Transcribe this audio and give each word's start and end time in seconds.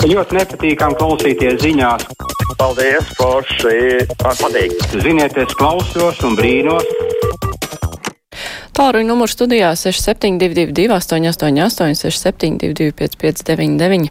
Ļoti 0.00 0.32
nepatīkami 0.32 0.96
klausīties 0.96 1.58
ziņās. 1.60 2.06
Paldies, 2.56 3.08
Forši! 3.18 4.06
Patīk! 4.16 4.72
Ziniet, 4.96 5.36
es 5.36 5.52
klausos 5.58 6.22
un 6.24 6.38
brīnos. 6.38 6.86
Tālruņa 8.72 9.10
numurs 9.10 9.34
studijā 9.36 9.74
6722, 9.76 10.88
888, 10.96 11.98
672, 12.00 12.94
559, 12.96 14.08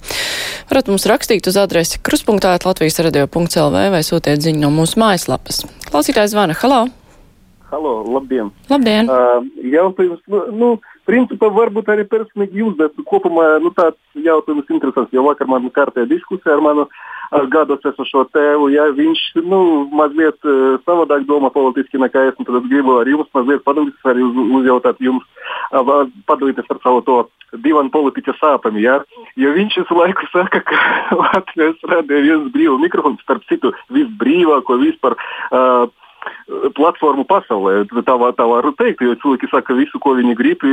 varat 0.70 0.94
mums 0.94 1.10
rakstīt 1.10 1.50
uz 1.50 1.58
adresi 1.58 1.98
kruspunktā 2.06 2.54
Latvijas 2.62 3.02
radio.lv 3.02 3.90
vai 3.96 4.06
sūtiet 4.06 4.46
ziņu 4.46 4.62
no 4.68 4.70
mūsu 4.76 5.02
mājaslapas. 5.02 5.64
Klausītājs 5.90 6.36
zvana, 6.36 6.54
halā! 6.62 6.84
Halo, 7.74 7.96
labdien! 8.14 8.54
Labdien! 8.70 9.10
Uh, 9.10 9.42
jautājums, 9.74 10.22
nu, 10.30 10.46
nu, 10.54 10.70
principā 11.10 11.50
varbūt 11.54 11.90
arī 11.94 12.06
personīgi 12.10 12.62
jums, 12.62 12.78
bet 12.80 12.98
kopumā 13.10 13.56
nu, 13.64 13.74
tāds 13.78 13.98
jautājums 14.14 14.70
interesants, 14.70 15.14
jo 15.16 15.26
vakar 15.26 15.50
man 15.50 15.70
kārtēja 15.74 16.10
diskusija 16.14 16.56
ar 16.56 16.66
manu 16.66 16.90
ar 17.36 17.46
gados 17.52 17.84
esošo 17.86 18.24
tēvu, 18.34 18.72
ja 18.74 18.88
viņš 18.98 19.20
nu, 19.46 19.60
mazliet 19.94 20.38
uh, 20.48 20.80
savādāk 20.86 21.28
domā 21.30 21.52
politiski 21.54 22.02
nekā 22.02 22.30
es, 22.30 22.38
tad 22.40 22.58
es 22.58 22.70
gribu 22.72 22.98
ar 23.02 23.10
jums 23.10 23.30
mazliet 23.38 23.62
padalīties, 23.68 24.08
arī 24.10 24.26
uz, 24.26 24.40
uzjautāt 24.60 25.02
jums, 25.04 25.28
uh, 25.70 26.08
padalīties 26.30 26.74
ar 26.74 26.82
savu 26.86 27.04
to 27.06 27.20
divanu 27.66 27.94
politiķa 27.94 28.36
sāpēm. 28.40 28.82
Ja? 28.82 29.00
Jo 29.40 29.54
viņš 29.56 29.80
visu 29.84 30.00
laiku 30.00 30.26
saka, 30.34 30.64
ka 30.66 30.82
Latvijas 31.22 31.78
radīja 31.94 32.26
viens 32.26 32.52
brīvs 32.56 32.82
mikrofons, 32.82 33.22
starp 33.26 33.46
citu, 33.52 33.74
visbrīvāko 33.94 34.82
vispār. 34.82 35.18
Uh, 35.50 35.90
platformu 36.78 37.26
pasaulē. 37.30 37.84
Tā, 38.06 38.16
var, 38.20 38.34
tā 38.38 38.46
var 38.50 38.68
teikt, 38.80 39.04
jo 39.06 39.16
cilvēki 39.22 39.50
saka 39.52 39.76
visu, 39.78 40.02
ko 40.02 40.16
viņi 40.18 40.36
grib, 40.40 40.66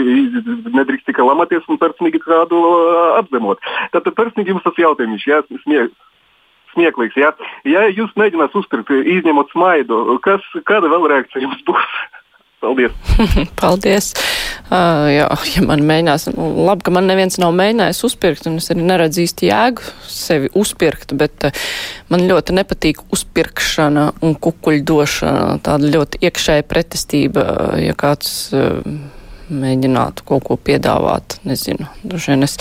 nedrīkst 0.76 1.08
tikai 1.10 1.26
lamāties 1.26 1.66
un 1.70 1.80
personīgi 1.80 2.22
kādu 2.24 2.60
apzemot. 3.20 3.62
Tad 3.94 4.08
personīgi 4.16 4.54
jums 4.54 4.64
tas 4.66 4.80
jautājums, 4.80 5.26
jā, 5.28 5.42
smie, 5.64 5.86
smieklīgs. 6.74 7.18
Jā. 7.20 7.32
Ja 7.68 7.86
jūs 7.92 8.14
mēģināt 8.18 8.56
uzturt, 8.58 8.90
izņemot 8.90 9.52
smaidu, 9.52 10.18
kas, 10.24 10.44
kāda 10.68 10.92
vēl 10.92 11.08
reakcija 11.12 11.44
jums 11.44 11.64
būs? 11.68 11.98
Paldies! 12.66 12.94
Paldies! 13.60 14.08
Uh, 14.66 15.06
jā, 15.12 15.26
ja 15.52 15.62
man 15.62 15.84
mēģinās, 15.86 16.24
nu, 16.34 16.48
labi, 16.66 16.82
ka 16.88 16.94
man 16.96 17.06
neviens 17.06 17.38
nav 17.38 17.52
mēģinājis 17.54 18.02
uzpirkt, 18.08 18.48
un 18.50 18.56
es 18.58 18.66
arī 18.74 18.82
neredzu 18.88 19.22
īsti 19.22 19.50
jēgu 19.52 19.92
sevi 20.10 20.50
uzpirkt, 20.58 21.14
bet 21.20 21.46
uh, 21.46 21.66
man 22.10 22.26
ļoti 22.26 22.56
nepatīk 22.58 23.04
uzpirkšana 23.14 24.08
un 24.26 24.34
kukuļdošana, 24.42 25.60
tāda 25.66 25.92
ļoti 25.94 26.24
iekšēja 26.26 26.66
pretestība, 26.66 27.46
ja 27.84 27.94
kāds. 27.98 28.32
Uh, 28.56 28.82
mēģinātu 29.46 30.24
kaut 30.26 30.42
ko 30.46 30.56
piedāvāt. 30.58 31.36
Nezinu, 31.46 31.86
droši 32.02 32.32
vien 32.32 32.46
es 32.46 32.56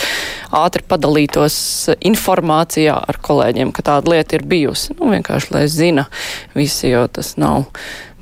ātri 0.53 0.83
padalītos 0.85 1.55
informācijā 1.97 2.93
ar 2.93 3.17
kolēģiem, 3.25 3.71
ka 3.73 3.85
tāda 3.89 4.13
lieta 4.13 4.37
ir 4.37 4.45
bijusi. 4.45 4.93
Nu, 4.99 5.09
vienkārši, 5.13 5.49
lai 5.55 5.63
zina 5.71 6.05
visi, 6.53 6.91
jo 6.91 7.07
tas 7.09 7.33
nav, 7.41 7.65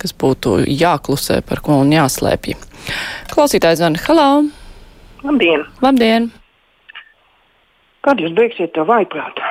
kas 0.03 0.13
būtu 0.19 0.59
jāklusē 0.67 1.39
par 1.47 1.63
ko 1.63 1.79
un 1.81 1.93
jāslēpj. 1.95 2.57
Klausītājs 3.31 3.79
zvan, 3.79 3.95
halā! 4.05 4.29
Labdien! 5.23 5.63
Labdien! 5.83 6.31
Kad 8.03 8.19
jūs 8.19 8.33
beigsiet 8.35 8.73
to 8.75 8.83
vaiprātu? 8.83 9.45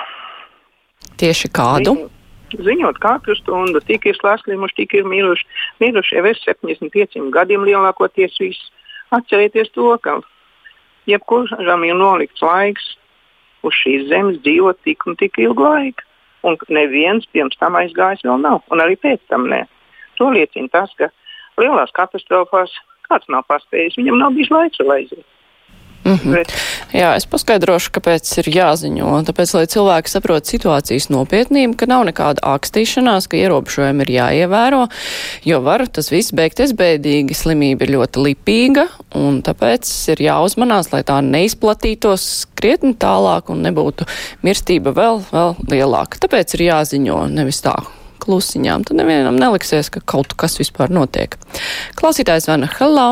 Tieši 1.21 1.49
kādu? 1.57 1.95
Ziņot, 1.97 2.65
ziņot 2.67 3.01
katru 3.01 3.37
stundu, 3.39 3.81
tik 3.89 4.05
ir 4.11 4.19
saslimuši, 4.21 4.83
tik 4.83 4.99
ir 5.01 5.09
miruši. 5.09 5.49
Miruši 5.81 6.19
jau 6.19 6.27
ir 6.29 6.41
75 6.45 7.31
gadiem 7.33 7.65
lielākoties 7.65 8.37
viss. 8.43 8.69
Atcerieties 9.17 9.73
to, 9.73 9.89
ka 10.05 10.19
jebkuram 11.09 11.89
ir 11.89 11.97
nolikts 11.97 12.45
laiks 12.45 12.93
uz 13.65 13.77
šīs 13.81 14.09
zemes 14.11 14.41
dzīvot 14.45 14.81
tik 14.85 15.07
un 15.09 15.17
tik 15.17 15.41
ilgu 15.41 15.65
laiku. 15.65 16.05
Un 16.43 16.59
neviens 16.75 17.25
pirms 17.33 17.57
tam 17.61 17.77
aizgājis 17.79 18.25
vēl 18.27 18.41
nav, 18.43 18.65
un 18.75 18.83
arī 18.83 18.97
pēc 18.99 19.23
tam 19.31 19.47
ne. 19.49 19.63
To 20.21 20.31
liecina 20.35 20.69
tas, 20.73 20.93
ka 20.99 21.11
lielās 21.61 21.93
katastrofās 21.97 22.75
kāds 23.09 23.29
nav 23.33 23.47
paspējis, 23.51 23.99
viņam 24.01 24.21
nav 24.21 24.37
bijis 24.37 24.53
laiks 24.53 24.83
vēl 24.83 24.97
aiziet. 24.99 25.29
Mm 26.05 26.15
-hmm. 26.15 26.33
Bet... 26.33 26.53
Jā, 26.93 27.15
es 27.17 27.27
paskaidrošu, 27.31 27.93
kāpēc 27.95 28.27
ir 28.39 28.49
jāziņo. 28.57 29.11
Tāpēc, 29.29 29.55
lai 29.55 29.67
cilvēki 29.71 30.11
saprot 30.11 30.51
situācijas 30.51 31.07
nopietnību, 31.15 31.77
ka 31.79 31.87
nav 31.87 32.03
nekāda 32.09 32.43
ākstīšanās, 32.43 33.29
ka 33.31 33.37
ierobežojumi 33.37 34.03
ir 34.03 34.11
jāievēro, 34.11 34.89
jo 35.45 35.61
var 35.61 35.87
tas 35.87 36.11
viss 36.11 36.35
beigties 36.35 36.75
bēdīgi. 36.75 37.35
Slimība 37.35 37.87
ir 37.87 37.95
ļoti 37.95 38.27
lipīga, 38.27 38.89
un 39.15 39.43
tāpēc 39.43 39.87
ir 40.13 40.27
jāuzmanās, 40.27 40.93
lai 40.93 41.03
tā 41.03 41.23
neizplatītos 41.23 42.47
krietni 42.55 42.95
tālāk 42.95 43.49
un 43.49 43.63
nebūtu 43.63 44.05
mirstība 44.43 44.91
vēl, 44.91 45.23
vēl 45.33 45.57
lielāka. 45.71 46.19
Tāpēc 46.19 46.55
ir 46.55 46.69
jāziņo, 46.69 47.27
nevis 47.31 47.63
tā 47.63 47.79
klusiņām. 48.23 48.87
Tad 48.89 48.99
nevienam 49.01 49.39
neliksies, 49.41 49.91
ka 49.93 50.03
kaut 50.15 50.37
kas 50.39 50.59
vispār 50.61 50.93
notiek. 50.95 51.37
Klausītājs 51.99 52.49
Vana 52.51 52.71
Halā. 52.79 53.09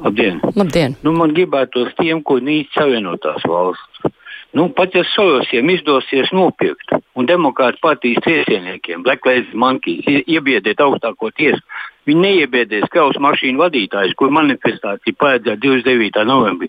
Labdien! 0.00 0.40
Labdien. 0.56 0.96
Nu, 1.04 1.12
man 1.16 1.34
gribētos 1.36 1.92
tiem, 1.98 2.22
ko 2.26 2.38
nīc 2.42 2.72
Savienotās 2.76 3.44
valsts. 3.48 4.12
Nu, 4.52 4.66
pat 4.76 4.94
ja 4.94 5.00
Sorosiem 5.08 5.70
izdosies 5.72 6.28
nopirkt 6.36 6.92
un 7.16 7.28
demokrāta 7.28 7.80
partijas 7.80 8.20
ciesieniekiem, 8.26 9.00
Black 9.02 9.24
Lives 9.24 9.54
Monkeys, 9.56 10.04
iebiedēt 10.28 10.82
augstāko 10.84 11.30
tiesu, 11.32 11.62
viņi 12.08 12.24
neiebiedēs 12.26 12.90
kravas 12.92 13.16
mašīnu 13.16 13.62
vadītājus, 13.62 14.12
kur 14.20 14.34
manifestācija 14.34 15.16
paredzēta 15.16 15.56
29. 15.62 16.26
novembrī. 16.28 16.68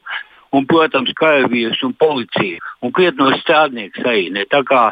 Un, 0.54 0.68
protams, 0.70 1.12
karavīrs 1.18 1.82
un 1.84 1.96
policija 2.00 2.62
un 2.86 2.94
krietnos 2.96 3.40
strādnieks 3.42 4.04
arī. 4.06 4.30
Ne? 4.32 4.46
Tā 4.48 4.62
kā 4.70 4.86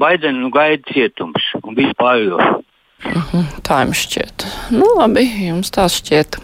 Baidena 0.00 0.38
nu 0.38 0.48
gaida 0.54 0.88
cietums 0.92 1.50
un 1.62 1.76
vispār. 1.76 2.32
Uh 2.32 2.62
-huh, 3.00 3.44
tā 3.62 3.82
jums 3.84 4.00
šķiet. 4.06 4.46
Nu, 4.70 4.86
labi, 4.96 5.24
jums 5.46 5.70
tā 5.70 5.88
šķiet. 5.88 6.40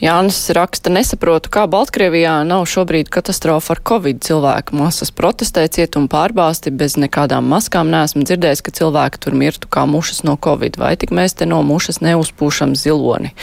Jānis 0.00 0.38
raksta, 0.56 0.88
nesaprotu, 0.90 1.50
kā 1.52 1.66
Baltkrievijā 1.68 2.38
nav 2.48 2.64
šobrīd 2.64 3.10
katastrofa 3.12 3.74
ar 3.74 3.80
covid 3.88 4.22
cilvēku 4.24 4.76
masas 4.76 5.10
protestē, 5.10 5.66
cietuma 5.68 6.08
pārbāsti 6.08 6.70
bez 6.70 6.96
nekādām 6.96 7.44
maskām. 7.44 7.90
Neesmu 7.90 8.22
dzirdējis, 8.24 8.62
ka 8.62 8.70
cilvēki 8.70 9.20
tur 9.20 9.34
mirtu 9.34 9.68
kā 9.68 9.84
mušas 9.86 10.22
no 10.22 10.36
covid, 10.36 10.78
vai 10.80 10.96
tik 10.96 11.10
mēs 11.10 11.34
te 11.34 11.46
no 11.46 11.62
mušas 11.62 12.00
neuzpūšam 12.00 12.74
ziloni. 12.74 13.34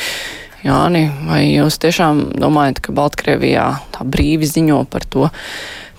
Jāni, 0.64 1.12
vai 1.28 1.44
jūs 1.46 1.78
tiešām 1.78 2.32
domājat, 2.42 2.80
ka 2.80 2.92
Baltkrievijā 2.92 3.70
tā 3.92 4.02
brīvi 4.04 4.46
ziņo 4.50 4.86
par 4.90 5.06
to, 5.06 5.30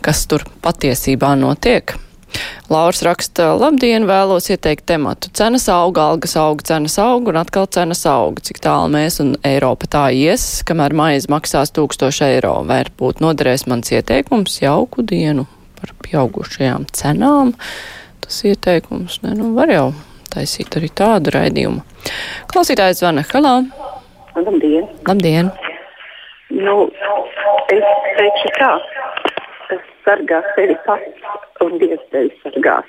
kas 0.03 0.27
tur 0.27 0.43
patiesībā 0.63 1.37
notiek? 1.39 2.08
Lauris 2.69 3.01
raksta, 3.07 3.55
labdien, 3.57 4.05
vēlos 4.09 4.51
ieteikt 4.53 4.85
tematu. 4.91 5.31
Cenas 5.33 5.65
auga, 5.73 6.11
algas 6.13 6.35
auga, 6.37 6.67
cenas 6.69 6.99
auga 7.01 7.33
un 7.33 7.39
atkal 7.41 7.69
cenas 7.73 8.03
auga. 8.09 8.43
Cik 8.45 8.61
tālu 8.65 8.91
mēs 8.93 9.17
un 9.25 9.31
Eiropa 9.49 9.89
tā 9.89 10.03
ies, 10.13 10.45
kamēr 10.69 10.93
maize 10.99 11.31
maksās 11.33 11.73
1000 11.77 12.21
eiro. 12.29 12.59
Varbūt 12.69 13.23
noderēs 13.25 13.65
mans 13.73 13.89
ieteikums 13.95 14.61
jauku 14.61 15.07
dienu 15.07 15.47
par 15.81 15.95
pieaugušajām 16.05 16.85
cenām. 16.93 17.55
Tas 18.21 18.43
ieteikums, 18.45 19.23
ne, 19.25 19.33
nu 19.39 19.55
var 19.57 19.73
jau 19.73 19.89
taisīt 20.35 20.77
arī 20.77 20.93
tādu 20.93 21.33
raidījumu. 21.33 21.81
Klausītājs 22.53 23.01
zvana, 23.01 23.25
halā! 23.33 23.55
Labdien! 24.37 24.85
Labdien! 25.09 25.53
Nu, 26.53 26.77
es 27.73 27.89
teikšu 28.21 28.53
tā, 28.61 28.73
sargā 30.05 30.45
sevi 30.55 30.77
pats 30.85 31.48
un 31.65 31.79
Dievs 31.81 32.05
tevi 32.13 32.33
sargās. 32.43 32.89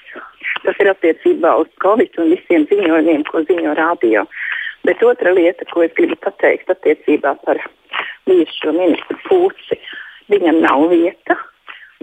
Tas 0.64 0.80
ir 0.82 0.92
attiecībā 0.92 1.56
uz 1.62 1.70
Covid 1.84 2.18
un 2.22 2.34
visiem 2.36 2.66
ziņojumiem, 2.70 3.26
ko 3.30 3.44
ziņo 3.48 3.76
rādio. 3.80 4.26
Bet 4.88 5.04
otra 5.04 5.34
lieta, 5.36 5.68
ko 5.74 5.84
es 5.84 5.94
gribu 5.98 6.16
pateikt 6.24 6.72
attiecībā 6.72 7.36
par 7.46 7.60
bijušo 8.30 8.74
ministru 8.76 9.18
Pūci, 9.28 9.80
viņam 10.32 10.62
nav 10.64 10.88
vieta 10.92 11.36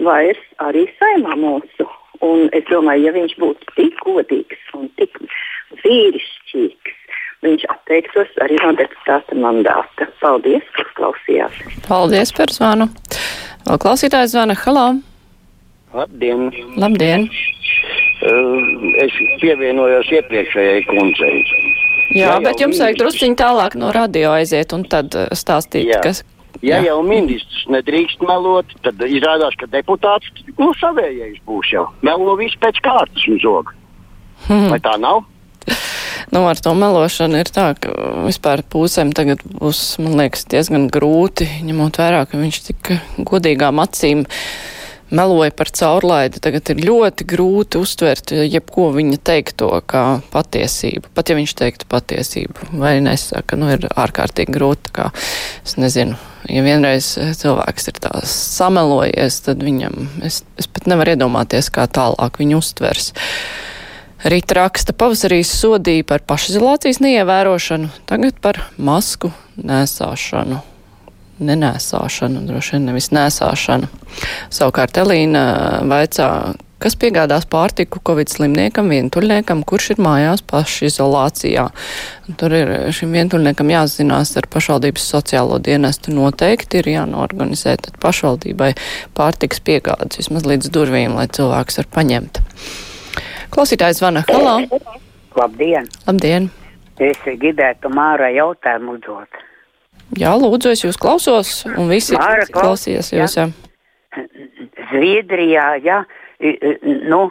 vairs 0.03 0.43
arī 0.63 0.85
saimā 0.99 1.37
mūsu. 1.39 1.87
Un 2.25 2.47
es 2.57 2.65
domāju, 2.69 3.07
ja 3.07 3.13
viņš 3.13 3.35
būtu 3.41 3.73
tik 3.77 3.99
godīgs 4.01 4.71
un 4.77 4.87
tik 4.97 5.19
vīrišķīgs, 5.83 6.95
viņš 7.45 7.67
atteiktos 7.73 8.31
arī 8.45 8.57
no 8.63 8.71
deputāta 8.79 9.37
mandāta. 9.37 10.09
Paldies, 10.21 10.65
ka 10.77 10.87
klausījāt. 10.97 11.61
Paldies 11.85 12.33
par 12.33 12.53
zvanu. 12.53 12.89
Klausītājs 13.67 14.33
zvana. 14.33 14.57
Halo! 14.65 14.87
Labdien! 15.93 16.49
Labdien! 16.75 17.27
Uh, 18.17 18.63
es 18.99 19.13
pievienojos 19.41 20.09
iepriekšējai 20.11 20.81
kundzei. 20.89 21.37
Jā, 22.15 22.33
ja 22.33 22.39
bet 22.43 22.59
jums 22.59 22.79
vajag 22.81 22.99
drusciņi 22.99 23.37
tālāk 23.39 23.77
no 23.79 23.91
radio 23.95 24.33
aiziet 24.35 24.73
un 24.75 24.83
tad 24.89 25.15
uh, 25.15 25.29
stāstīt, 25.37 25.87
jā. 25.87 26.01
kas. 26.03 26.23
Ja 26.65 26.79
jā. 26.81 26.89
jau 26.89 27.01
ministrs 27.05 27.67
nedrīkst 27.69 28.23
melot, 28.25 28.71
tad 28.83 29.01
izrādās, 29.05 29.55
ka 29.61 29.69
deputāts 29.69 30.31
nu, 30.57 30.71
savējais 30.79 31.37
būs 31.45 31.71
jau. 31.75 31.85
Melo 32.01 32.33
visu 32.39 32.57
pēc 32.63 32.81
kārtas 32.83 33.27
un 33.29 33.37
zog. 33.43 33.75
Hmm. 34.47 34.71
Vai 34.73 34.81
tā 34.83 34.97
nav? 35.01 35.23
Nu, 36.27 36.41
ar 36.43 36.59
to 36.59 36.73
melošanu 36.75 37.37
ir 37.39 37.47
tā, 37.55 37.69
ka 37.79 37.93
vispār 38.25 38.59
pūsēm 38.67 39.13
tagad 39.15 39.39
būs, 39.47 39.95
man 40.03 40.17
liekas, 40.19 40.43
diezgan 40.51 40.89
grūti, 40.91 41.47
ņemot 41.63 41.99
vērā, 42.01 42.25
ka 42.27 42.39
viņš 42.41 42.57
tik 42.65 42.89
godīgām 43.29 43.79
acīm 43.79 44.25
meloja 45.09 45.51
par 45.55 45.71
caurlaidi, 45.71 46.41
tagad 46.43 46.71
ir 46.71 46.81
ļoti 46.87 47.27
grūti 47.27 47.79
uztvert 47.79 48.33
jebko 48.35 48.89
viņa 48.95 49.19
teikto 49.29 49.69
kā 49.87 50.03
patiesību. 50.33 51.11
Pat 51.15 51.31
ja 51.31 51.37
viņš 51.37 51.53
teiktu 51.61 51.89
patiesību 51.91 52.71
vai 52.81 52.97
nesaka, 53.03 53.59
nu 53.59 53.71
ir 53.75 53.87
ārkārtīgi 53.87 54.55
grūti, 54.55 54.93
kā 54.97 55.09
es 55.63 55.77
nezinu. 55.79 56.17
Ja 56.47 56.63
vienreiz 56.63 57.09
cilvēks 57.39 57.89
ir 57.91 57.97
tā 58.03 58.13
samelojies, 58.27 59.41
tad 59.47 59.63
viņam, 59.63 60.07
es, 60.27 60.43
es 60.59 60.69
pat 60.71 60.87
nevaru 60.87 61.15
iedomāties, 61.15 61.71
kā 61.73 61.87
tālāk 61.91 62.39
viņu 62.39 62.61
uztvers. 62.61 63.11
Rīta 64.27 64.61
raksta 64.61 64.95
pavasarī 64.97 65.43
sodīja 65.45 66.07
par 66.07 66.23
pašizolācijas 66.27 67.03
neievērošanu, 67.03 67.91
tagad 68.09 68.39
par 68.41 68.63
masku 68.79 69.31
nesāšanu 69.59 70.63
nenēsāšanu, 71.39 72.45
droši 72.47 72.77
vien 72.77 72.87
nevis 72.91 73.11
nēsāšanu. 73.15 73.89
Savukārt 74.53 74.97
Elīna 75.01 75.43
vaicā, 75.89 76.29
kas 76.81 76.95
piegādās 76.99 77.47
pārtiku 77.49 78.01
Covid 78.05 78.31
slimniekam, 78.31 78.89
vientuļniekam, 78.93 79.63
kurš 79.67 79.91
ir 79.95 80.01
mājās 80.03 80.43
pašizolācijā. 80.49 81.67
Tur 82.39 82.55
ir 82.57 82.73
šim 82.95 83.15
vientuļniekam 83.17 83.71
jāzinās 83.73 84.35
ar 84.39 84.49
pašvaldības 84.53 85.07
sociālo 85.13 85.59
dienestu 85.63 86.13
noteikti 86.15 86.81
ir 86.81 86.91
jānorganizē 86.93 87.77
tad 87.87 87.97
pašvaldībai 88.03 88.73
pārtiks 89.17 89.63
piegādes 89.63 90.21
vismaz 90.21 90.47
līdz 90.49 90.71
durvīm, 90.73 91.17
lai 91.17 91.27
cilvēks 91.31 91.81
var 91.81 91.91
paņemt. 91.97 92.41
Klausītājs 93.53 94.01
zvana. 94.01 94.25
Halo! 94.29 94.59
Labdien! 95.37 95.85
Labdien! 96.07 96.49
Es 96.97 97.19
gribētu 97.25 97.91
Māra 97.93 98.31
jautājumu 98.33 98.97
uzdot. 98.97 99.46
Jā, 100.15 100.31
lūdzu, 100.39 100.71
es 100.71 100.85
jūs 100.85 100.99
klausos, 101.01 101.65
un 101.75 101.89
visi 101.91 102.15
Māra, 102.15 102.45
klausījās 102.53 103.11
jūs. 103.11 103.35
Jā. 103.37 103.49
Zviedrijā, 104.91 105.65
ja, 105.83 106.03
nu, 107.11 107.25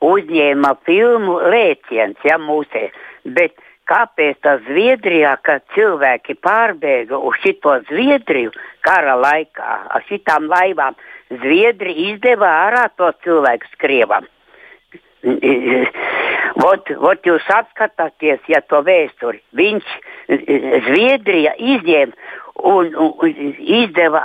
uzņēma 0.00 0.72
filmu 0.88 1.36
lēciens, 1.52 2.16
ja, 2.24 2.38
mūsē, 2.40 2.88
bet 3.36 3.58
kāpēc 3.90 4.40
tā 4.40 4.56
Zviedrijā, 4.64 5.36
kad 5.44 5.64
cilvēki 5.76 6.38
pārbēga 6.40 7.20
uz 7.20 7.36
šito 7.44 7.76
Zviedriju 7.90 8.54
kara 8.86 9.18
laikā, 9.20 9.74
ar 9.92 10.06
šitām 10.08 10.48
laivām, 10.48 10.96
Zviedri 11.42 11.92
izdeva 12.10 12.48
ārā 12.66 12.88
tos 12.96 13.16
cilvēkus 13.24 13.76
Krievam. 13.80 14.28
Vot, 16.54 16.86
vot 17.02 17.24
jūs 17.26 17.42
atskatāties, 17.50 18.38
ja 18.46 18.60
to 18.70 18.78
vēsturi. 18.86 19.40
Viņš 19.58 19.94
Zviedrija 20.86 21.56
izņēma 21.58 22.14
un, 22.62 22.92
un, 22.94 23.34
izdeva 23.58 24.22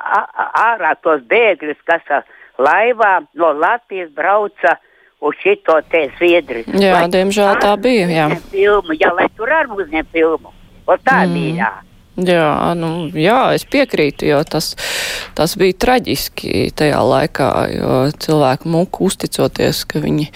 ārā 0.62 0.94
tos 1.01 1.24
bēgļus, 1.31 1.80
kas 1.90 2.13
ar 2.13 2.30
laivām 2.62 3.25
no 3.34 3.50
Latvijas 3.57 4.12
brauca 4.13 4.78
uz 5.25 5.42
šito 5.42 5.80
te 5.90 6.06
Zviedriju. 6.19 6.78
Jā, 6.78 7.00
lai, 7.00 7.10
diemžēl 7.18 7.60
tā 7.66 7.74
bija. 7.81 8.07
Jā, 8.13 8.30
filmu, 8.54 8.96
jā 9.00 9.10
lai 9.18 9.25
tur 9.36 9.50
arī 9.50 9.81
uzņem 9.81 10.13
filmu. 10.13 10.54
O 10.86 10.98
tā 11.01 11.24
mm. 11.25 11.34
bija. 11.34 11.63
Jā. 11.63 11.88
Jā, 12.27 12.74
nu, 12.75 13.10
jā, 13.16 13.54
es 13.56 13.66
piekrītu, 13.69 14.27
jo 14.30 14.39
tas, 14.48 14.74
tas 15.38 15.56
bija 15.60 15.77
traģiski 15.86 16.69
tajā 16.75 17.00
laikā, 17.06 17.50
jo 17.75 18.00
cilvēku 18.19 18.71
muku 18.71 19.10
uzticoties, 19.10 19.86
ka 19.89 20.01
viņi 20.04 20.30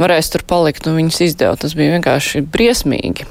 varēs 0.00 0.30
tur 0.34 0.44
palikt 0.46 0.88
un 0.90 0.98
viņus 1.00 1.22
izdeva. 1.28 1.58
Tas 1.60 1.76
bija 1.78 1.96
vienkārši 1.96 2.44
briesmīgi. 2.46 3.26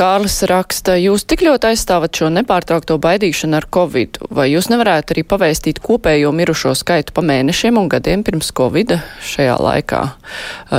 Kārlis 0.00 0.38
raksta, 0.48 0.94
jūs 0.96 1.26
tik 1.28 1.42
ļoti 1.44 1.74
aizstāvat 1.74 2.16
šo 2.16 2.30
nepārtraukto 2.32 2.94
baidīšanu 3.04 3.58
ar 3.58 3.66
covid, 3.68 4.16
vai 4.32 4.46
jūs 4.48 4.70
nevarētu 4.72 5.12
arī 5.12 5.24
pavēstīt 5.28 5.82
kopējo 5.84 6.30
mirušo 6.32 6.72
skaitu 6.78 7.12
pa 7.12 7.20
mēnešiem 7.28 7.76
un 7.76 7.90
gadiem 7.92 8.22
pirms 8.24 8.48
covid 8.56 8.94
šajā 9.28 9.58
laikā? 9.60 10.00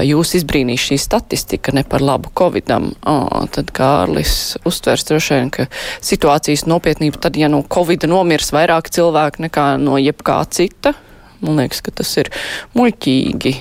Jūs 0.10 0.34
izbrīnīs 0.42 0.88
šī 0.88 0.98
statistika 1.06 1.70
ne 1.78 1.86
par 1.86 2.02
labu 2.02 2.34
covidam. 2.34 2.96
O, 3.06 3.46
tad 3.54 3.70
Kārlis 3.78 4.56
uztvers 4.66 5.06
droši 5.12 5.38
vien, 5.38 5.54
ka 5.54 5.70
situācijas 6.02 6.66
nopietnība 6.66 7.22
tad, 7.22 7.38
ja 7.38 7.52
no 7.54 7.62
covid 7.62 8.10
nomirs 8.10 8.50
vairāk 8.58 8.90
cilvēku 8.90 9.46
nekā 9.46 9.76
no 9.86 10.02
jebkā 10.02 10.42
cita, 10.50 10.98
man 11.46 11.62
liekas, 11.62 11.86
ka 11.86 11.94
tas 12.02 12.18
ir 12.18 12.34
muļķīgi 12.74 13.60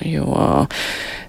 jo 0.00 0.34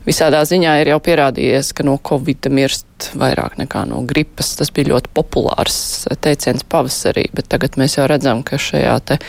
visādā 0.05 0.41
ziņā 0.47 0.75
ir 0.81 0.91
jau 0.91 0.99
pierādījies, 1.03 1.71
ka 1.77 1.85
no 1.85 1.97
Covid 2.01 2.49
mirst 2.53 3.09
vairāk 3.17 3.57
nekā 3.59 3.83
no 3.89 4.01
gripas. 4.07 4.53
Tas 4.59 4.71
bija 4.73 4.91
ļoti 4.93 5.11
populārs 5.15 5.77
teiciens 6.23 6.65
pavasarī, 6.67 7.27
bet 7.35 7.49
tagad 7.51 7.77
mēs 7.81 7.97
jau 7.99 8.07
redzam, 8.09 8.43
ka 8.47 8.59
šajā 8.61 8.95
te 9.05 9.19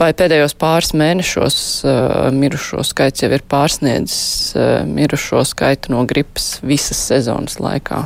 vai 0.00 0.10
pēdējos 0.16 0.56
pāris 0.58 0.94
mēnešos 0.98 1.60
uh, 1.86 2.28
mirušo 2.34 2.82
skaits 2.86 3.24
jau 3.24 3.30
ir 3.34 3.44
pārsniedzis 3.50 4.56
uh, 4.56 4.82
mirušo 4.88 5.44
skaitu 5.46 5.94
no 5.94 6.04
gripas 6.08 6.58
visas 6.66 7.00
sezonas 7.10 7.58
laikā. 7.62 8.04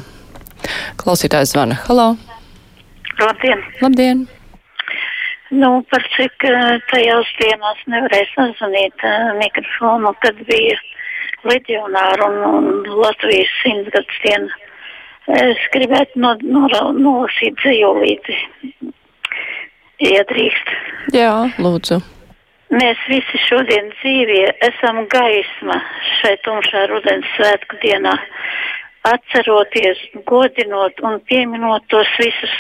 Klausītājs 1.01 1.57
zvana. 1.57 1.81
Halo! 1.89 2.13
Labdien! 3.19 3.65
Labdien! 3.83 4.25
Nu, 5.53 5.83
par 5.93 6.05
cik 6.15 6.47
tajās 6.89 7.29
dienās 7.37 7.81
nevarēja 7.93 8.29
sazvanīt 8.33 9.03
mikrofonu, 9.37 10.15
kad 10.25 10.39
bija 10.49 10.79
leģionāru 11.49 12.29
un, 12.29 12.39
un 12.59 13.01
Latvijas 13.03 13.51
simtgadus 13.63 14.23
diena. 14.25 14.61
Es 15.39 15.61
gribētu 15.75 16.19
no, 16.23 16.33
no, 16.43 16.65
nolasīt 16.97 17.55
dzīvolīti, 17.61 18.39
ja 20.03 20.25
drīkst. 20.31 20.73
Jā, 21.15 21.31
lūdzu. 21.63 22.01
Mēs 22.73 23.01
visi 23.07 23.39
šodien 23.45 23.91
dzīvie 23.99 24.47
esam 24.67 25.03
gaisma 25.13 25.77
šai 26.19 26.35
tumšā 26.47 26.87
rudens 26.91 27.29
svētku 27.37 27.79
dienā, 27.85 28.17
atceroties, 29.07 30.01
godinot 30.27 31.03
un 31.07 31.21
pieminot 31.29 31.87
tos 31.93 32.11
visus, 32.19 32.55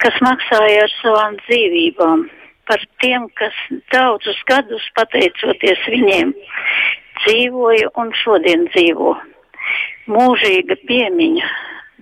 kas 0.00 0.16
maksāja 0.24 0.86
ar 0.86 0.96
savām 1.00 1.36
dzīvībām, 1.42 2.28
par 2.70 2.84
tiem, 3.02 3.26
kas 3.36 3.58
daudzus 3.92 4.38
gadus 4.48 4.86
pateicoties 4.96 5.82
viņiem 5.90 6.32
dzīvoja 7.24 7.90
un 8.00 8.12
šodien 8.22 8.66
dzīvo. 8.72 9.14
Mūžīga 10.12 10.76
piemiņa, 10.88 11.50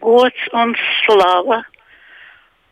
gods 0.03 0.49
un 0.59 0.75
slava 1.03 1.63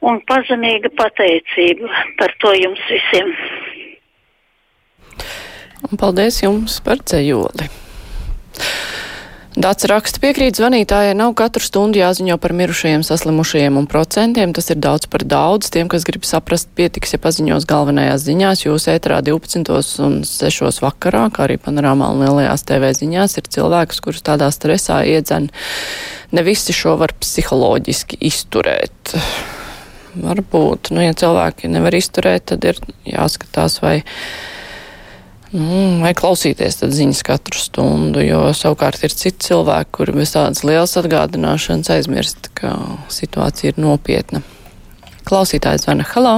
un 0.07 0.21
pazemīga 0.29 0.91
pateicība 0.99 1.91
par 2.19 2.35
to 2.43 2.55
jums 2.59 2.83
visiem. 2.91 3.35
Un 5.91 6.01
paldies 6.01 6.43
jums 6.43 6.81
par 6.85 7.01
ceļoli! 7.09 7.71
Dāts 9.61 9.85
raksta 9.91 10.23
piekrīt 10.23 10.57
zvanītājai, 10.57 11.13
nav 11.19 11.35
katru 11.37 11.61
stundu 11.61 11.99
jāziņo 12.01 12.39
par 12.41 12.55
mirušajiem, 12.57 13.03
saslimušajiem 13.05 13.77
un 13.77 13.89
procentiem. 13.91 14.55
Tas 14.57 14.71
ir 14.73 14.79
daudz 14.81 15.05
par 15.11 15.27
daudz. 15.29 15.69
Tiem, 15.75 15.91
kas 15.93 16.07
grib 16.09 16.25
saprast, 16.25 16.71
pietiks, 16.79 17.13
ja 17.13 17.21
paziņos 17.21 17.67
galvenajās 17.69 18.25
ziņās. 18.25 18.63
Jūs 18.65 18.89
ētrā 18.89 19.19
12 19.27 20.01
un 20.07 20.15
6 20.25 20.81
vakarā, 20.81 21.27
kā 21.35 21.45
arī 21.45 21.59
panorāmā 21.61 22.09
un 22.15 22.25
lielajās 22.25 22.65
TV 22.71 22.95
ziņās, 23.03 23.37
ir 23.37 23.51
cilvēks, 23.59 24.01
kurus 24.07 24.25
tādā 24.25 24.49
stresā 24.55 25.03
iedzen. 25.11 25.51
Ne 26.33 26.47
visi 26.47 26.73
šo 26.73 26.95
var 27.03 27.13
psiholoģiski 27.21 28.23
izturēt. 28.31 29.13
Varbūt, 30.25 30.95
nu, 30.97 31.05
ja 31.05 31.13
cilvēki 31.13 31.69
nevar 31.69 31.99
izturēt, 32.01 32.49
tad 32.55 32.65
ir 32.65 32.81
jāskatās, 33.05 33.83
vai 33.85 33.99
Nu, 35.51 35.99
vai 35.99 36.13
klausīties 36.15 36.77
ziņas 36.79 37.25
katru 37.27 37.59
stundu, 37.59 38.21
jo 38.23 38.45
savukārt 38.55 39.03
ir 39.03 39.11
citi 39.11 39.49
cilvēki, 39.49 39.91
kuri 39.97 40.15
bez 40.21 40.31
tādas 40.37 40.63
lielas 40.63 40.95
atgādināšanas 41.01 41.91
aizmirst, 41.91 42.53
ka 42.55 42.77
situācija 43.11 43.73
ir 43.73 43.81
nopietna. 43.83 44.45
Klausītājs 45.27 45.89
zvana 45.89 46.07
Halā. 46.13 46.37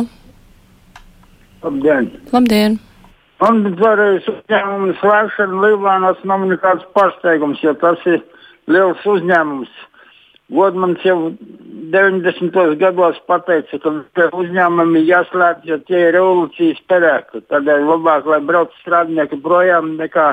Labdien! 1.63 2.09
Labdien! 2.33 2.79
Man 3.43 3.61
arī 3.67 4.09
uzņēmuma 4.23 4.97
slēgšana 5.03 5.61
Libānos 5.61 6.25
nav 6.25 6.47
nekāds 6.49 6.89
pārsteigums, 6.97 7.61
jo 7.61 7.75
tas 7.85 8.01
ir 8.09 8.23
liels 8.71 9.05
uzņēmums. 9.05 9.73
Godmans 10.53 11.05
jau 11.05 11.19
90. 11.93 12.77
gados 12.81 13.19
pateica, 13.29 13.79
ka 14.17 14.29
uzņēmumi 14.33 15.05
jāslēdz, 15.05 15.69
jo 15.69 15.79
tie 15.89 16.07
ir 16.09 16.17
revolūcijas 16.17 16.81
perēki. 16.89 17.45
Tādēļ 17.53 17.87
labāk, 17.91 18.29
lai 18.33 18.41
brauc 18.49 18.73
strādnieki 18.81 19.41
projām, 19.45 19.95
nekā 20.01 20.29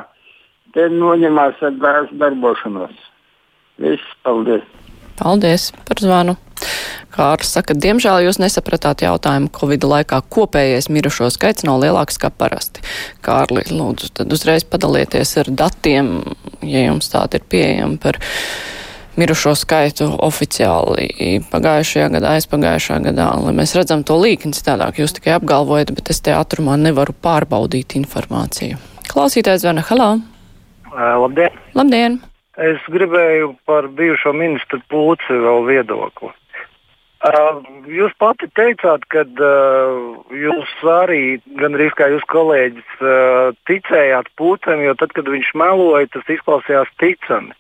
te 0.76 0.88
noņemās 0.94 1.60
ar 1.68 1.80
darbošanos. 2.22 2.96
Viss, 3.80 4.14
paldies! 4.24 4.64
Paldies 5.20 5.72
par 5.88 6.00
zvanu! 6.00 6.38
Kārlis 7.12 7.52
saka, 7.56 7.76
diemžēl 7.76 8.24
jūs 8.28 8.38
nesapratāt 8.40 9.04
jautājumu 9.04 9.50
Covid 9.56 9.84
laikā. 9.92 10.22
Kopējais 10.32 10.88
mirušo 10.94 11.28
skaits 11.34 11.66
nav 11.68 11.82
lielāks 11.84 12.20
kā 12.22 12.30
parasti. 12.32 12.84
Kārli, 13.26 13.66
lūdzu, 13.74 14.14
tad 14.16 14.32
uzreiz 14.36 14.64
padalieties 14.64 15.36
ar 15.42 15.52
datiem, 15.64 16.12
ja 16.64 16.86
jums 16.86 17.12
tādi 17.12 17.42
ir 17.42 17.48
pieejami 17.52 18.00
par 18.00 18.20
mirušo 19.20 19.54
skaitu 19.60 20.08
oficiāli 20.26 21.40
pagājušajā 21.52 22.08
gadā, 22.16 22.34
aizpagājušā 22.40 23.00
gadā, 23.10 23.28
lai 23.44 23.54
mēs 23.58 23.76
redzam 23.78 24.06
to 24.08 24.18
līkni 24.20 24.56
citādāk. 24.56 25.02
Jūs 25.02 25.18
tikai 25.20 25.36
apgalvojat, 25.38 25.94
bet 25.98 26.12
es 26.14 26.24
te 26.26 26.34
atrumā 26.36 26.80
nevaru 26.80 27.16
pārbaudīt 27.26 27.98
informāciju. 28.00 28.80
Klausītājs 29.10 29.66
zvana 29.66 29.86
Halā. 29.90 30.10
Labdien! 30.96 31.56
Labdien! 31.78 32.20
Es 32.60 32.84
gribēju 32.92 33.54
par 33.70 33.88
bijušo 33.96 34.34
ministru 34.36 34.82
Pūci 34.92 35.38
vēl 35.46 35.66
viedokli. 35.70 36.34
Uh, 37.20 37.58
jūs 37.92 38.14
pati 38.16 38.48
teicāt, 38.56 39.04
ka 39.12 39.26
uh, 39.28 39.96
jūs 40.32 40.70
arī, 40.88 41.40
gandrīz 41.60 41.92
kā 42.00 42.08
jūs 42.14 42.24
kolēģis, 42.32 42.94
uh, 43.04 43.50
ticējāt 43.68 44.30
Pūcēm, 44.40 44.86
jo 44.86 44.94
tad, 45.00 45.12
kad 45.18 45.28
viņš 45.28 45.50
meloja, 45.60 46.08
tas 46.14 46.32
izklausījās 46.32 46.92
ticami. 47.04 47.52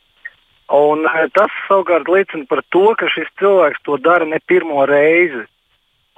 Un, 0.70 1.06
uh, 1.08 1.26
tas 1.34 1.54
savukārt 1.68 2.10
liecina 2.12 2.46
par 2.50 2.62
to, 2.74 2.86
ka 3.00 3.10
šis 3.10 3.30
cilvēks 3.42 3.82
to 3.88 3.98
dara 3.98 4.28
ne 4.30 4.38
pirmo 4.46 4.86
reizi. 4.90 5.46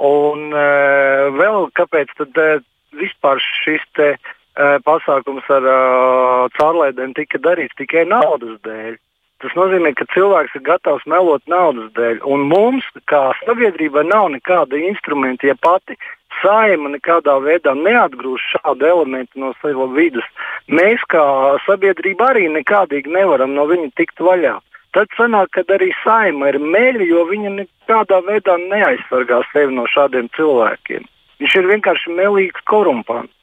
Un 0.01 0.49
uh, 0.51 1.29
vēl 1.37 1.69
kāpēc 1.77 2.11
tad 2.17 2.41
uh, 2.41 2.63
vispār 2.99 3.39
šis 3.63 3.85
te, 3.95 4.09
uh, 4.17 4.77
pasākums 4.83 5.47
ar 5.53 5.67
uh, 5.71 6.49
caurlaidēm 6.57 7.15
tika 7.15 7.39
darīts 7.39 7.77
tikai 7.79 8.03
naudas 8.09 8.59
dēļ? 8.65 8.97
Tas 9.41 9.53
nozīmē, 9.57 9.95
ka 9.97 10.05
cilvēks 10.13 10.55
ir 10.57 10.65
gatavs 10.67 11.05
melot 11.09 11.41
naudas 11.49 11.89
dēļ. 11.97 12.21
Un 12.29 12.45
mums, 12.51 12.85
kā 13.09 13.31
sabiedrībai, 13.41 14.03
nav 14.05 14.29
nekāda 14.35 14.77
instrumenta, 14.77 15.49
ja 15.49 15.55
pati 15.57 15.97
saima 16.39 16.91
nekādā 16.93 17.37
veidā 17.43 17.73
neatgrūž 17.77 18.43
šādu 18.55 18.87
elementu 18.87 19.41
no 19.41 19.53
savas 19.61 19.95
vidus. 19.97 20.27
Mēs, 20.69 21.01
kā 21.09 21.23
sabiedrība, 21.65 22.31
arī 22.33 22.47
nekādīgi 22.53 23.11
nevaram 23.11 23.55
no 23.57 23.65
viņa 23.69 23.89
tikt 23.97 24.21
vaļā. 24.21 24.59
Tad 24.95 25.11
sanāk, 25.15 25.53
ka 25.55 25.63
arī 25.71 25.89
saima 26.03 26.51
ir 26.51 26.59
meļa, 26.59 27.05
jo 27.07 27.25
viņa 27.29 27.51
nekādā 27.57 28.19
veidā 28.27 28.57
neaizsargā 28.61 29.39
sevi 29.51 29.73
no 29.75 29.85
šādiem 29.87 30.27
cilvēkiem. 30.35 31.07
Viņš 31.41 31.53
ir 31.57 31.69
vienkārši 31.71 32.17
melīgs 32.17 32.65
korumpants. 32.69 33.33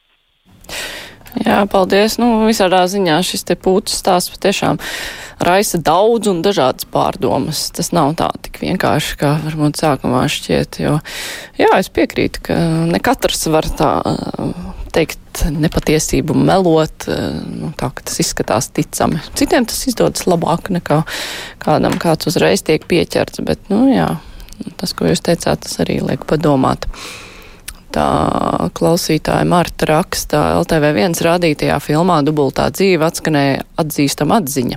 Jā, 1.45 1.63
paldies. 1.71 2.17
Nu, 2.21 2.47
visādā 2.49 2.83
ziņā 2.89 3.19
šis 3.27 3.45
te 3.49 3.57
pūcis 3.59 3.99
stāsts 4.01 4.33
patiešām 4.33 4.79
raisa 5.45 5.79
daudz 5.83 6.31
un 6.31 6.43
dažādas 6.45 6.87
pārdomas. 6.91 7.69
Tas 7.75 7.93
nav 7.97 8.15
tā 8.19 8.31
tik 8.45 8.61
vienkārši, 8.63 9.19
kā 9.21 9.35
varbūt 9.45 9.81
sākumā 9.81 10.25
šķiet, 10.33 10.81
jo, 10.83 10.97
jā, 11.61 11.71
es 11.79 11.91
piekrītu, 11.95 12.43
ka 12.49 12.59
ne 12.91 13.01
katrs 13.03 13.47
var 13.53 13.69
tā 13.79 13.93
teikt 14.95 15.45
nepatiesību 15.53 16.35
melot, 16.35 17.07
nu, 17.09 17.71
tā, 17.79 17.91
ka 17.95 18.05
tas 18.09 18.19
izskatās 18.23 18.71
ticami. 18.75 19.21
Citiem 19.39 19.69
tas 19.69 19.85
izdodas 19.91 20.27
labāk 20.27 20.73
nekā 20.75 21.03
kādam 21.63 21.99
kāds 22.03 22.31
uzreiz 22.31 22.65
tiek 22.67 22.87
pieķerts, 22.89 23.45
bet, 23.47 23.63
nu, 23.73 23.85
jā, 23.93 24.11
tas, 24.81 24.95
ko 24.97 25.11
jūs 25.11 25.23
teicāt, 25.25 25.63
tas 25.67 25.81
arī 25.85 26.01
liek 26.03 26.27
padomāt. 26.29 26.89
Tā 27.95 28.69
klausītāja 28.77 29.47
Marta 29.49 29.87
raksta 29.89 30.41
LTV1 30.59 31.15
rādītajā 31.25 31.79
filmā 31.81 32.19
Dubultā 32.27 32.67
dzīve 32.75 33.07
atskanēja 33.07 33.63
atzīstama 33.81 34.43
atziņa. 34.43 34.77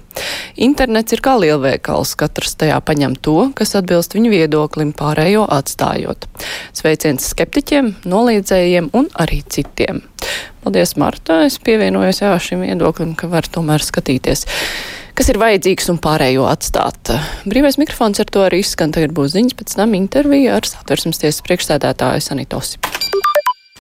Internets 0.64 1.12
ir 1.12 1.24
kā 1.26 1.34
lielveikals, 1.42 2.14
katrs 2.20 2.56
tajā 2.62 2.78
paņem 2.88 3.18
to, 3.20 3.50
kas 3.58 3.76
atbilst 3.80 4.16
viņu 4.16 4.32
viedoklim, 4.32 4.94
pārējo 4.96 5.44
atstājot. 5.52 6.30
Sveiciens 6.78 7.28
skeptiķiem, 7.34 7.98
noliedzējiem 8.08 8.90
un 8.96 9.12
arī 9.20 9.42
citiem. 9.52 10.00
Paldies, 10.64 10.96
Marta! 11.02 11.42
Es 11.50 11.60
pievienojos 11.60 12.24
jā, 12.24 12.32
šim 12.40 12.64
viedoklim, 12.64 13.16
ka 13.20 13.28
var 13.28 13.50
tomēr 13.52 13.84
skatīties 13.84 14.46
kas 15.18 15.32
ir 15.32 15.40
vajadzīgs 15.42 15.92
un 15.94 16.00
pārējo 16.04 16.48
atstāt. 16.52 17.14
Brīvais 17.50 17.80
mikrofons 17.82 18.22
ar 18.24 18.32
to 18.32 18.46
arī 18.46 18.62
izskan. 18.64 18.94
Tagad 18.96 19.16
būs 19.18 19.36
ziņas, 19.36 19.58
pēc 19.60 19.78
tam 19.80 19.98
intervija 19.98 20.58
ar 20.60 20.68
satversmes 20.68 21.22
tiesas 21.22 21.44
priekšsēdētāju 21.48 22.28
Sanitosi. 22.28 22.82